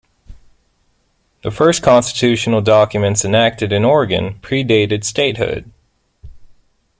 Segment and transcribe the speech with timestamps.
[1.43, 5.69] The first constitutional documents enacted in Oregon pre-dated statehood.